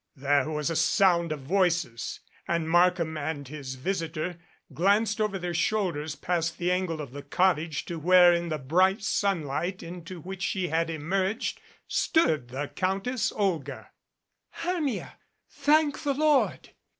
[0.15, 4.39] There was a sound of voices, and Markham and his visitor
[4.73, 9.03] glanced over their shoulders past the angle of the cottage to where in the bright
[9.03, 13.91] sunlight into which she had emerged, stood the Countess Olga.
[14.49, 15.19] "Hermia,
[15.51, 16.71] thank the Lord!"